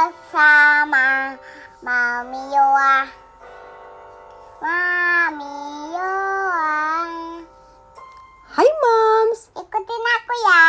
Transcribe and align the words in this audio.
bersama 0.00 1.36
Mami 1.84 2.40
Yoa. 2.48 3.04
Mami 4.56 5.56
Yoa. 5.92 6.72
Hai 8.48 8.70
moms, 8.80 9.52
Ikutin 9.52 10.04
aku 10.16 10.34
ya. 10.48 10.68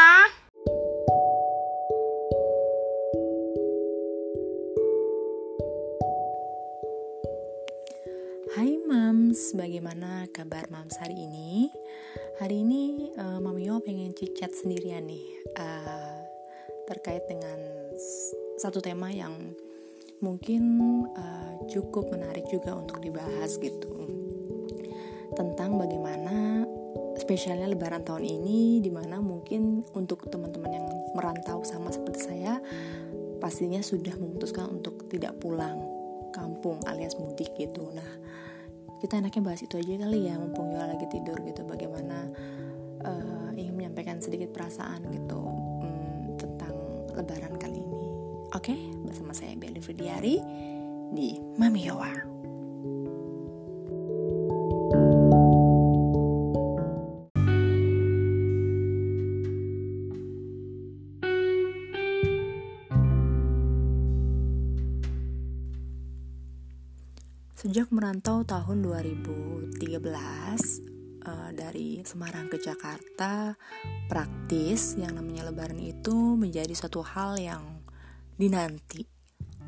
hai 8.52 8.76
moms, 8.84 9.56
bagaimana 9.56 10.28
kabar 10.36 10.68
moms 10.68 11.00
hari 11.00 11.24
ini? 11.24 11.72
Hari 12.44 12.68
ini 12.68 13.16
uh, 13.16 13.40
Mami 13.40 13.64
Yo 13.64 13.80
pengen 13.80 14.12
cicat 14.12 14.52
sendirian 14.52 15.08
nih 15.08 15.24
uh, 15.56 16.20
terkait 16.84 17.24
dengan 17.32 17.56
satu 18.62 18.78
tema 18.78 19.10
yang 19.10 19.34
mungkin 20.22 20.62
uh, 21.18 21.66
cukup 21.66 22.14
menarik 22.14 22.46
juga 22.54 22.78
untuk 22.78 23.02
dibahas 23.02 23.58
gitu 23.58 23.90
tentang 25.34 25.82
bagaimana 25.82 26.62
spesialnya 27.18 27.66
Lebaran 27.72 28.04
tahun 28.06 28.28
ini, 28.28 28.84
di 28.84 28.92
mana 28.94 29.18
mungkin 29.24 29.82
untuk 29.96 30.28
teman-teman 30.30 30.72
yang 30.72 30.88
merantau 31.18 31.64
sama 31.66 31.90
seperti 31.90 32.30
saya 32.30 32.62
pastinya 33.42 33.82
sudah 33.82 34.14
memutuskan 34.22 34.70
untuk 34.70 35.10
tidak 35.10 35.34
pulang 35.42 35.82
kampung 36.30 36.78
alias 36.86 37.18
mudik 37.18 37.58
gitu. 37.58 37.90
Nah, 37.90 38.12
kita 39.02 39.18
enaknya 39.18 39.42
bahas 39.42 39.66
itu 39.66 39.82
aja 39.82 40.06
kali 40.06 40.30
ya, 40.30 40.38
mumpung 40.38 40.78
Yola 40.78 40.94
lagi 40.94 41.10
tidur 41.10 41.42
gitu. 41.42 41.66
Bagaimana 41.66 42.30
eh, 43.02 43.48
ingin 43.58 43.74
menyampaikan 43.74 44.22
sedikit 44.22 44.54
perasaan 44.54 45.10
gitu 45.10 45.42
hmm, 45.42 46.38
tentang 46.38 46.76
Lebaran 47.18 47.58
kali 47.58 47.82
ini. 47.82 47.91
Oke, 48.62 48.78
bersama 49.02 49.34
saya 49.34 49.58
Beli 49.58 49.82
Fridiari 49.82 50.38
di 51.18 51.34
Mami 51.58 51.82
Yowa. 51.82 52.14
Sejak 67.58 67.90
merantau 67.90 68.46
tahun 68.46 68.86
2013 68.86 69.82
eh, 69.82 71.50
dari 71.58 72.06
Semarang 72.06 72.46
ke 72.46 72.62
Jakarta, 72.62 73.58
praktis 74.06 74.94
yang 75.02 75.18
namanya 75.18 75.50
lebaran 75.50 75.82
itu 75.82 76.38
menjadi 76.38 76.78
suatu 76.78 77.02
hal 77.02 77.42
yang 77.42 77.81
dinanti. 78.36 79.08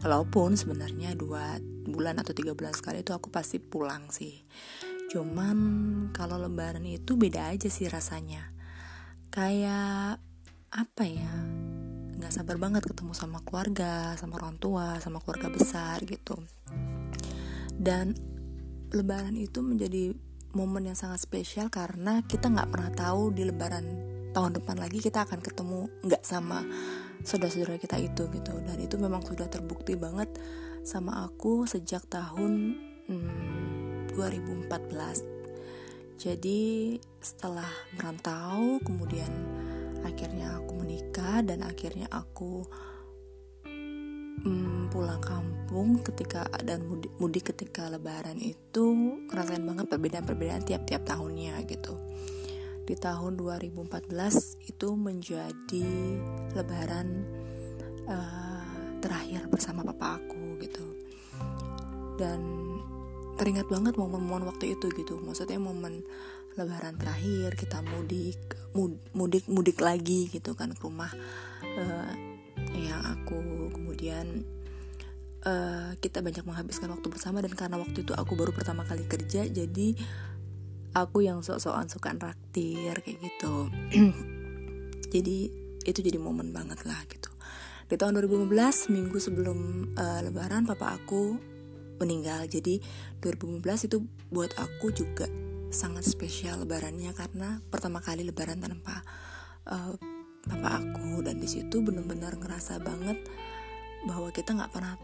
Walaupun 0.04 0.60
sebenarnya 0.60 1.16
dua 1.16 1.58
bulan 1.88 2.20
atau 2.20 2.36
tiga 2.36 2.52
bulan 2.52 2.76
sekali 2.76 3.02
itu 3.02 3.16
aku 3.16 3.32
pasti 3.32 3.60
pulang 3.64 4.12
sih. 4.12 4.44
Cuman 5.12 5.58
kalau 6.12 6.36
lebaran 6.38 6.84
itu 6.84 7.16
beda 7.16 7.56
aja 7.56 7.72
sih 7.72 7.88
rasanya. 7.88 8.52
Kayak 9.32 10.20
apa 10.74 11.04
ya? 11.08 11.32
Nggak 12.20 12.34
sabar 12.34 12.60
banget 12.60 12.84
ketemu 12.84 13.16
sama 13.16 13.40
keluarga, 13.44 14.16
sama 14.20 14.40
orang 14.40 14.60
tua, 14.60 15.00
sama 15.00 15.24
keluarga 15.24 15.48
besar 15.52 16.04
gitu 16.04 16.44
dan 17.78 18.14
lebaran 18.94 19.34
itu 19.34 19.60
menjadi 19.66 20.14
momen 20.54 20.94
yang 20.94 20.98
sangat 20.98 21.26
spesial 21.26 21.74
karena 21.74 22.22
kita 22.30 22.48
nggak 22.48 22.70
pernah 22.70 22.92
tahu 22.94 23.34
di 23.34 23.44
lebaran 23.50 23.86
tahun 24.34 24.62
depan 24.62 24.78
lagi 24.78 25.02
kita 25.02 25.26
akan 25.26 25.42
ketemu 25.42 25.90
nggak 26.06 26.24
sama 26.26 26.62
saudara-saudara 27.24 27.80
kita 27.80 27.98
itu 27.98 28.28
gitu. 28.30 28.54
Dan 28.64 28.78
itu 28.78 28.96
memang 29.00 29.24
sudah 29.24 29.48
terbukti 29.48 29.96
banget 29.98 30.30
sama 30.84 31.24
aku 31.26 31.64
sejak 31.64 32.04
tahun 32.12 32.76
hmm, 33.08 34.12
2014 34.14 35.34
jadi 36.20 36.62
setelah 37.24 37.72
merantau 37.98 38.78
kemudian 38.84 39.32
akhirnya 40.04 40.60
aku 40.60 40.72
menikah 40.76 41.40
dan 41.42 41.64
akhirnya 41.64 42.12
aku 42.12 42.68
hmm, 43.68 44.92
pulang 44.92 45.24
kampung 45.24 46.04
ketika 46.04 46.46
dan 46.62 46.84
mudik, 46.86 47.12
mudik 47.18 47.56
ketika 47.56 47.88
lebaran 47.88 48.38
itu 48.44 48.94
ngerasain 49.32 49.64
banget 49.64 49.88
perbedaan-perbedaan 49.88 50.64
tiap-tiap 50.68 51.08
tahunnya 51.08 51.64
gitu 51.66 51.96
di 52.84 52.96
tahun 53.00 53.40
2014 53.40 54.12
itu 54.68 54.88
menjadi 55.00 55.90
lebaran 56.52 57.08
uh, 58.08 59.00
terakhir 59.00 59.48
bersama 59.48 59.88
papa 59.88 60.20
aku 60.20 60.60
gitu. 60.60 60.86
Dan 62.20 62.42
teringat 63.40 63.68
banget 63.72 63.96
momen-momen 63.96 64.48
waktu 64.48 64.76
itu 64.76 64.92
gitu. 64.94 65.20
Maksudnya 65.24 65.60
momen 65.60 66.04
lebaran 66.54 67.00
terakhir 67.00 67.58
kita 67.58 67.82
mudik 67.82 68.38
mudik 69.18 69.50
mudik 69.50 69.82
lagi 69.82 70.30
gitu 70.30 70.54
kan 70.54 70.70
ke 70.70 70.82
rumah 70.86 71.10
uh, 71.66 72.14
yang 72.78 73.02
aku 73.02 73.74
kemudian 73.74 74.46
uh, 75.42 75.98
kita 75.98 76.22
banyak 76.22 76.44
menghabiskan 76.44 76.92
waktu 76.92 77.08
bersama. 77.08 77.40
Dan 77.40 77.56
karena 77.56 77.80
waktu 77.80 78.04
itu 78.04 78.12
aku 78.12 78.36
baru 78.36 78.52
pertama 78.52 78.84
kali 78.84 79.08
kerja 79.08 79.48
jadi 79.48 79.96
aku 80.94 81.26
yang 81.26 81.42
sok-sokan 81.42 81.90
suka 81.90 82.14
raktir 82.14 82.94
kayak 83.02 83.20
gitu. 83.20 83.68
Jadi 85.14 85.38
itu 85.84 86.00
jadi 86.00 86.16
momen 86.18 86.56
banget 86.56 86.88
lah 86.88 86.98
gitu. 87.12 87.30
Di 87.92 88.00
tahun 88.00 88.18
2015 88.24 88.50
minggu 88.90 89.18
sebelum 89.20 89.92
uh, 89.94 90.24
lebaran 90.24 90.64
papa 90.64 90.96
aku 90.96 91.38
meninggal. 92.00 92.48
Jadi 92.48 92.80
2015 93.22 93.92
itu 93.92 93.98
buat 94.32 94.56
aku 94.58 94.96
juga 94.96 95.28
sangat 95.70 96.08
spesial 96.08 96.64
lebarannya 96.64 97.12
karena 97.14 97.60
pertama 97.68 98.00
kali 98.00 98.24
lebaran 98.24 98.64
tanpa 98.64 99.04
uh, 99.70 99.94
papa 100.50 100.82
aku. 100.82 101.22
Dan 101.22 101.38
di 101.38 101.52
situ 101.52 101.84
benar-benar 101.84 102.40
ngerasa 102.40 102.80
banget 102.80 103.22
bahwa 104.08 104.32
kita 104.32 104.56
nggak 104.56 104.72
pernah 104.74 104.96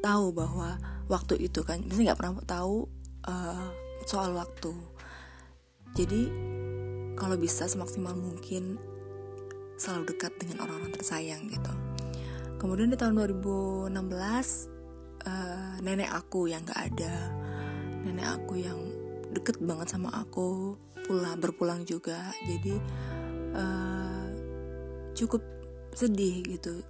tahu 0.00 0.32
bahwa 0.32 0.80
waktu 1.06 1.38
itu 1.44 1.62
kan 1.62 1.84
biasanya 1.84 2.12
nggak 2.12 2.20
pernah 2.24 2.34
tahu 2.48 2.88
uh, 3.28 3.68
soal 4.08 4.32
waktu 4.34 4.95
jadi 5.96 6.28
kalau 7.16 7.40
bisa 7.40 7.64
semaksimal 7.64 8.12
mungkin 8.12 8.76
selalu 9.80 10.12
dekat 10.12 10.36
dengan 10.36 10.68
orang-orang 10.68 10.92
tersayang 10.92 11.48
gitu. 11.48 11.72
Kemudian 12.60 12.92
di 12.92 13.00
tahun 13.00 13.16
2016 13.16 13.96
uh, 15.24 15.80
nenek 15.80 16.10
aku 16.12 16.52
yang 16.52 16.64
nggak 16.64 16.82
ada 16.92 17.32
nenek 18.04 18.28
aku 18.28 18.60
yang 18.60 18.78
deket 19.32 19.56
banget 19.60 19.88
sama 19.96 20.12
aku 20.12 20.76
pulang 21.08 21.40
berpulang 21.40 21.88
juga. 21.88 22.28
Jadi 22.44 22.76
uh, 23.56 24.26
cukup 25.16 25.40
sedih 25.96 26.44
gitu. 26.44 26.84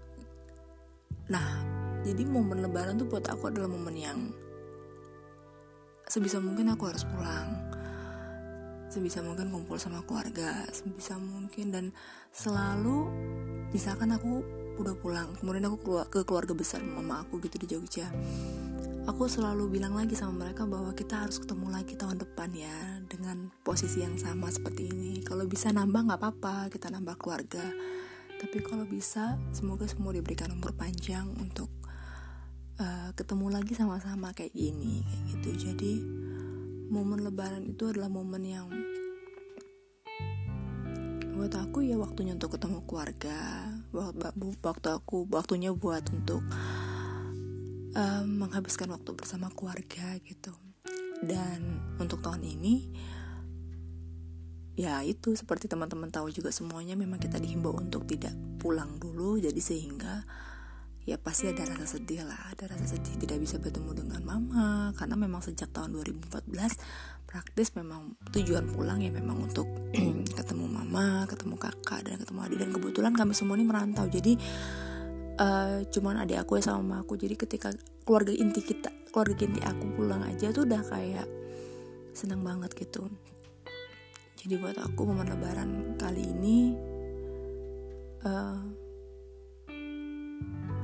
Nah 1.31 1.62
jadi 2.03 2.22
momen 2.27 2.62
lebaran 2.62 2.99
tuh 2.99 3.06
buat 3.06 3.27
aku 3.27 3.50
adalah 3.50 3.71
momen 3.71 3.97
yang 3.99 4.19
sebisa 6.06 6.39
mungkin 6.39 6.71
aku 6.71 6.87
harus 6.87 7.03
pulang 7.03 7.66
sebisa 8.97 9.21
mungkin 9.21 9.53
kumpul 9.53 9.77
sama 9.77 10.01
keluarga 10.09 10.65
sebisa 10.73 11.21
mungkin 11.21 11.69
dan 11.69 11.84
selalu 12.33 13.12
misalkan 13.77 14.17
aku 14.17 14.41
udah 14.81 14.97
pulang 14.97 15.37
kemudian 15.37 15.69
aku 15.69 15.77
keluar 15.84 16.07
ke 16.09 16.25
keluarga 16.25 16.57
besar 16.57 16.81
mama 16.81 17.21
aku 17.21 17.37
gitu 17.45 17.61
di 17.61 17.67
Jogja 17.69 18.09
aku 19.07 19.31
selalu 19.31 19.79
bilang 19.79 19.95
lagi 19.95 20.19
sama 20.19 20.45
mereka 20.45 20.67
bahwa 20.67 20.91
kita 20.91 21.23
harus 21.23 21.39
ketemu 21.39 21.71
lagi 21.71 21.95
tahun 21.95 22.19
depan 22.19 22.51
ya 22.53 23.01
dengan 23.07 23.55
posisi 23.62 24.03
yang 24.03 24.19
sama 24.19 24.51
seperti 24.51 24.91
ini. 24.91 25.23
Kalau 25.23 25.47
bisa 25.47 25.71
nambah 25.71 26.11
nggak 26.11 26.21
apa-apa 26.21 26.67
kita 26.75 26.91
nambah 26.91 27.15
keluarga. 27.15 27.63
Tapi 28.37 28.59
kalau 28.66 28.84
bisa 28.84 29.39
semoga 29.54 29.87
semua 29.89 30.13
diberikan 30.13 30.53
umur 30.53 30.75
panjang 30.75 31.25
untuk 31.39 31.71
uh, 32.83 33.15
ketemu 33.15 33.47
lagi 33.49 33.72
sama-sama 33.78 34.34
kayak 34.34 34.53
gini 34.53 35.07
kayak 35.07 35.22
gitu. 35.39 35.51
Jadi 35.71 35.92
momen 36.86 37.22
lebaran 37.27 37.66
itu 37.66 37.91
adalah 37.91 38.10
momen 38.10 38.42
yang 38.47 38.66
buat 41.36 41.53
aku 41.53 41.84
ya 41.84 42.00
waktunya 42.00 42.33
untuk 42.33 42.56
ketemu 42.56 42.80
keluarga 42.88 43.68
waktu 43.92 44.88
aku 44.88 45.28
waktunya 45.28 45.68
buat 45.77 46.09
untuk 46.09 46.41
um, 47.92 48.27
menghabiskan 48.41 48.88
waktu 48.88 49.12
bersama 49.12 49.53
keluarga 49.53 50.16
gitu. 50.24 50.56
Dan 51.21 51.80
untuk 51.97 52.21
tahun 52.21 52.44
ini 52.44 52.74
ya 54.77 55.00
itu 55.00 55.32
seperti 55.32 55.72
teman-teman 55.72 56.12
tahu 56.12 56.28
juga 56.28 56.53
semuanya 56.53 56.92
memang 56.92 57.16
kita 57.16 57.41
dihimbau 57.41 57.72
untuk 57.72 58.04
tidak 58.04 58.36
pulang 58.60 59.00
dulu 59.00 59.41
jadi 59.41 59.56
sehingga 59.56 60.28
ya 61.06 61.16
pasti 61.22 61.47
ada 61.47 61.62
rasa 61.62 61.97
sedih 61.97 62.26
lah. 62.26 62.50
Ada 62.53 62.74
rasa 62.74 62.98
sedih 62.98 63.14
tidak 63.22 63.38
bisa 63.38 63.56
bertemu 63.62 63.91
dengan 63.94 64.20
mama. 64.26 64.91
Karena 64.98 65.14
memang 65.14 65.41
sejak 65.41 65.70
tahun 65.70 65.94
2014 65.94 66.50
praktis 67.26 67.74
memang 67.78 68.18
tujuan 68.34 68.66
pulang 68.74 68.98
ya 68.98 69.14
memang 69.14 69.47
untuk 69.47 69.70
ketemu 70.38 70.66
mama 70.66 71.26
ketemu 71.30 71.54
kakak 71.56 72.03
dan 72.04 72.18
ketemu 72.18 72.38
adik. 72.42 72.58
Dan 72.58 72.70
kebetulan 72.74 73.12
kami 73.14 73.32
semua 73.32 73.54
ini 73.54 73.64
merantau. 73.64 74.10
Jadi 74.10 74.34
uh, 75.38 75.86
cuman 75.86 76.26
adik 76.26 76.42
aku 76.42 76.58
ya 76.58 76.74
sama 76.74 77.06
aku. 77.06 77.14
Jadi 77.14 77.38
ketika 77.38 77.70
keluarga 78.03 78.34
inti 78.34 78.60
kita 78.66 78.91
keluarga 79.14 79.47
inti 79.47 79.62
aku 79.62 79.86
pulang 79.94 80.26
aja 80.26 80.50
tuh 80.50 80.66
udah 80.66 80.82
kayak 80.91 81.26
senang 82.12 82.42
banget 82.42 82.74
gitu. 82.74 83.06
Jadi 84.42 84.58
buat 84.58 84.78
aku 84.78 85.06
momen 85.06 85.26
lebaran 85.26 85.98
kali 85.98 86.22
ini 86.22 86.70
eh, 88.22 88.58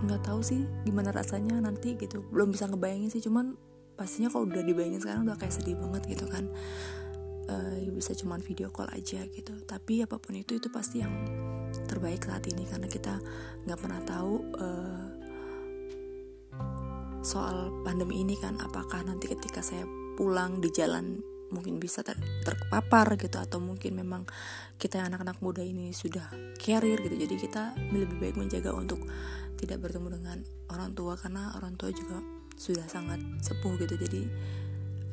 nggak 0.02 0.22
tahu 0.26 0.40
sih 0.42 0.66
gimana 0.82 1.14
rasanya 1.14 1.58
nanti 1.62 1.94
gitu. 1.96 2.26
Belum 2.28 2.50
bisa 2.50 2.66
ngebayangin 2.66 3.10
sih 3.10 3.22
cuman 3.22 3.54
pastinya 3.94 4.32
kalau 4.32 4.48
udah 4.48 4.62
dibayangin 4.64 4.98
sekarang 4.98 5.22
udah 5.28 5.38
kayak 5.38 5.54
sedih 5.54 5.78
banget 5.78 6.02
gitu 6.18 6.26
kan. 6.26 6.50
Uh, 7.42 7.90
bisa 7.90 8.14
cuman 8.14 8.38
video 8.42 8.70
call 8.70 8.90
aja 8.90 9.22
gitu. 9.30 9.54
Tapi 9.66 10.02
apa 10.02 10.18
pun 10.18 10.34
itu 10.38 10.58
itu 10.58 10.68
pasti 10.70 11.02
yang 11.02 11.12
terbaik 11.86 12.22
saat 12.26 12.46
ini. 12.50 12.66
Karena 12.66 12.86
kita 12.90 13.18
nggak 13.66 13.78
pernah 13.78 14.00
tahu 14.02 14.34
uh, 14.58 15.06
soal 17.22 17.70
pandemi 17.86 18.22
ini 18.22 18.34
kan. 18.38 18.58
Apakah 18.58 19.06
nanti 19.06 19.30
ketika 19.30 19.62
saya 19.62 19.86
pulang 20.18 20.60
di 20.60 20.70
jalan 20.70 21.31
mungkin 21.52 21.76
bisa 21.76 22.00
ter 22.00 22.16
terpapar 22.42 23.20
gitu 23.20 23.36
atau 23.36 23.60
mungkin 23.60 24.00
memang 24.00 24.24
kita 24.80 25.04
anak-anak 25.04 25.38
muda 25.44 25.60
ini 25.60 25.92
sudah 25.92 26.32
carrier 26.56 26.98
gitu. 27.04 27.14
Jadi 27.14 27.34
kita 27.36 27.76
lebih 27.92 28.18
baik 28.18 28.36
menjaga 28.40 28.72
untuk 28.72 29.04
tidak 29.60 29.84
bertemu 29.84 30.18
dengan 30.18 30.38
orang 30.72 30.90
tua 30.96 31.14
karena 31.14 31.54
orang 31.54 31.76
tua 31.76 31.92
juga 31.92 32.18
sudah 32.56 32.88
sangat 32.88 33.20
sepuh 33.44 33.76
gitu. 33.78 33.94
Jadi 33.94 34.22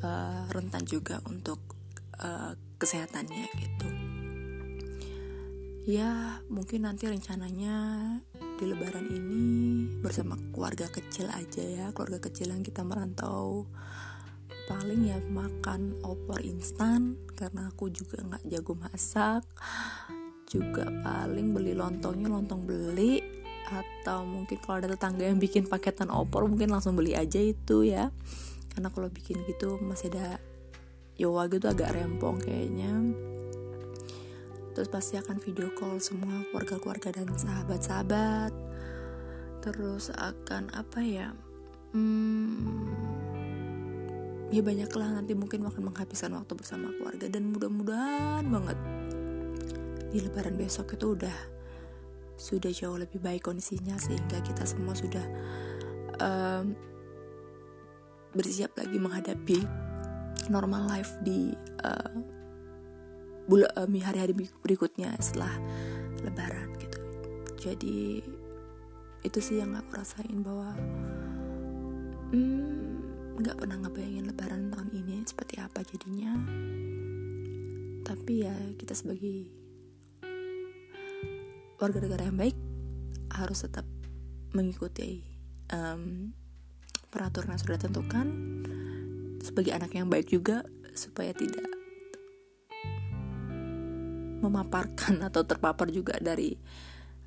uh, 0.02 0.48
rentan 0.50 0.82
juga 0.88 1.20
untuk 1.28 1.60
uh, 2.18 2.56
kesehatannya 2.80 3.44
gitu. 3.60 3.88
Ya 5.88 6.40
mungkin 6.52 6.84
nanti 6.84 7.08
rencananya 7.08 7.76
di 8.60 8.68
lebaran 8.68 9.08
ini 9.08 9.44
bersama 10.04 10.36
keluarga 10.52 10.84
kecil 10.92 11.32
aja 11.32 11.64
ya 11.64 11.86
keluarga 11.96 12.28
kecil 12.28 12.52
yang 12.52 12.60
kita 12.60 12.84
merantau 12.84 13.64
paling 14.70 15.10
ya 15.10 15.18
makan 15.34 15.98
opor 16.06 16.38
instan 16.46 17.18
karena 17.34 17.66
aku 17.74 17.90
juga 17.90 18.22
nggak 18.22 18.46
jago 18.46 18.78
masak. 18.78 19.42
Juga 20.46 20.86
paling 21.02 21.50
beli 21.50 21.74
lontongnya 21.74 22.30
lontong 22.30 22.62
beli 22.62 23.18
atau 23.66 24.22
mungkin 24.22 24.58
kalau 24.62 24.82
ada 24.82 24.94
tetangga 24.94 25.26
yang 25.26 25.42
bikin 25.42 25.66
paketan 25.66 26.10
opor 26.14 26.46
mungkin 26.46 26.70
langsung 26.70 26.94
beli 26.94 27.18
aja 27.18 27.42
itu 27.42 27.82
ya. 27.82 28.14
Karena 28.70 28.94
kalau 28.94 29.10
bikin 29.10 29.42
gitu 29.50 29.82
masih 29.82 30.14
ada 30.14 30.38
Yowa 31.18 31.50
gitu 31.50 31.66
agak 31.66 31.90
rempong 31.90 32.38
kayaknya. 32.38 33.10
Terus 34.72 34.88
pasti 34.88 35.18
akan 35.18 35.42
video 35.42 35.68
call 35.74 35.98
semua 35.98 36.46
keluarga-keluarga 36.48 37.10
dan 37.10 37.28
sahabat-sahabat. 37.34 38.54
Terus 39.60 40.14
akan 40.14 40.72
apa 40.72 41.02
ya? 41.02 41.34
Hmm, 41.90 42.86
ya 44.50 44.60
banyaklah 44.66 45.14
nanti 45.14 45.38
mungkin 45.38 45.62
akan 45.62 45.94
menghabiskan 45.94 46.34
waktu 46.34 46.52
bersama 46.58 46.90
keluarga 46.98 47.30
dan 47.30 47.54
mudah-mudahan 47.54 48.44
banget. 48.50 48.78
Di 50.10 50.18
lebaran 50.26 50.58
besok 50.58 50.98
itu 50.98 51.14
udah 51.14 51.36
sudah 52.34 52.72
jauh 52.74 52.98
lebih 52.98 53.22
baik 53.22 53.46
kondisinya 53.46 53.94
sehingga 54.00 54.42
kita 54.42 54.66
semua 54.66 54.96
sudah 54.98 55.22
um, 56.18 56.74
bersiap 58.34 58.74
lagi 58.74 58.98
menghadapi 58.98 59.58
normal 60.50 60.88
life 60.90 61.14
di 61.22 61.54
uh, 61.86 62.10
uh, 63.50 64.00
hari-hari 64.02 64.34
berikutnya 64.66 65.14
setelah 65.22 65.52
lebaran 66.26 66.74
gitu. 66.82 67.00
Jadi 67.70 68.24
itu 69.20 69.38
sih 69.38 69.60
yang 69.60 69.76
aku 69.76 70.00
rasain 70.00 70.40
bahwa 70.40 70.72
hmm, 72.32 72.89
nggak 73.40 73.56
pernah 73.56 73.80
ngebayangin 73.80 74.28
lebaran 74.28 74.68
tahun 74.68 74.88
ini 74.92 75.24
seperti 75.24 75.56
apa 75.56 75.80
jadinya. 75.80 76.36
Tapi 78.04 78.32
ya 78.44 78.52
kita 78.76 78.92
sebagai 78.92 79.48
warga 81.80 81.98
negara 82.04 82.28
yang 82.28 82.36
baik 82.36 82.56
harus 83.32 83.64
tetap 83.64 83.88
mengikuti 84.52 85.24
um, 85.72 86.36
peraturan 87.08 87.56
yang 87.56 87.60
sudah 87.64 87.80
ditentukan 87.80 88.26
sebagai 89.40 89.72
anak 89.72 89.96
yang 89.96 90.12
baik 90.12 90.28
juga 90.28 90.60
supaya 90.92 91.32
tidak 91.32 91.64
memaparkan 94.44 95.20
atau 95.32 95.48
terpapar 95.48 95.88
juga 95.88 96.20
dari 96.20 96.60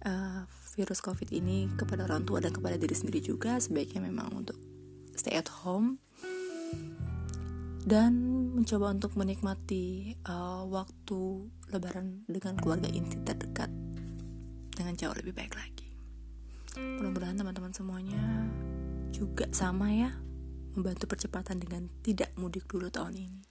uh, 0.06 0.46
virus 0.78 1.02
covid 1.02 1.30
ini 1.34 1.74
kepada 1.74 2.06
orang 2.06 2.22
tua 2.22 2.38
dan 2.38 2.54
kepada 2.54 2.78
diri 2.78 2.94
sendiri 2.94 3.22
juga. 3.26 3.58
Sebaiknya 3.58 4.06
memang 4.06 4.30
untuk 4.34 4.73
stay 5.24 5.40
at 5.40 5.48
home 5.64 6.04
dan 7.88 8.12
mencoba 8.60 8.92
untuk 8.92 9.16
menikmati 9.16 10.20
uh, 10.28 10.68
waktu 10.68 11.48
lebaran 11.72 12.28
dengan 12.28 12.60
keluarga 12.60 12.92
inti 12.92 13.16
terdekat 13.24 13.72
dengan 14.76 15.00
jauh 15.00 15.16
lebih 15.16 15.32
baik 15.32 15.56
lagi 15.56 15.88
mudah-mudahan 16.76 17.40
teman-teman 17.40 17.72
semuanya 17.72 18.52
juga 19.16 19.48
sama 19.56 19.88
ya 19.96 20.12
membantu 20.74 21.06
percepatan 21.06 21.62
dengan 21.62 21.86
tidak 22.02 22.34
mudik 22.34 22.66
dulu 22.66 22.90
tahun 22.90 23.14
ini. 23.30 23.42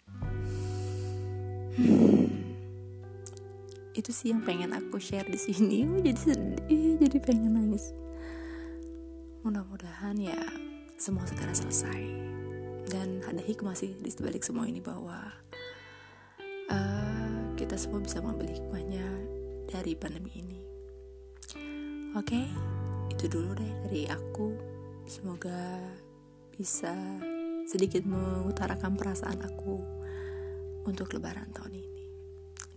Itu 3.94 4.10
sih 4.10 4.34
yang 4.34 4.42
pengen 4.42 4.74
aku 4.74 4.98
share 4.98 5.28
di 5.30 5.38
sini. 5.38 5.86
Jadi 6.02 6.18
sedih, 6.18 6.98
jadi 6.98 7.18
pengen 7.22 7.54
nangis. 7.54 7.94
Mudah-mudahan 9.46 10.16
ya 10.18 10.38
semua 11.02 11.26
segera 11.26 11.50
selesai 11.50 12.02
dan 12.86 13.26
ada 13.26 13.42
hikmah 13.42 13.74
sih 13.74 13.98
di 13.98 14.06
sebalik 14.06 14.46
semua 14.46 14.70
ini 14.70 14.78
bahwa 14.78 15.34
uh, 16.70 17.42
kita 17.58 17.74
semua 17.74 17.98
bisa 17.98 18.22
mengambil 18.22 18.54
hikmahnya 18.54 19.02
dari 19.66 19.98
pandemi 19.98 20.30
ini. 20.38 20.60
Oke, 22.14 22.38
okay? 22.38 22.46
itu 23.10 23.26
dulu 23.26 23.50
deh 23.58 23.72
dari 23.82 24.06
aku. 24.06 24.54
Semoga 25.02 25.82
bisa 26.54 26.94
sedikit 27.66 28.06
mengutarakan 28.06 28.94
perasaan 28.94 29.42
aku 29.42 29.82
untuk 30.86 31.10
lebaran 31.18 31.50
tahun 31.50 31.82
ini. 31.82 31.98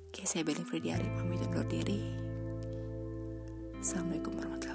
Oke, 0.10 0.26
saya 0.26 0.42
Beli 0.42 0.66
Fridiari 0.66 1.06
pamit 1.14 1.46
undur 1.46 1.68
diri. 1.70 2.02
Assalamualaikum 3.78 4.34
warahmatullahi. 4.34 4.75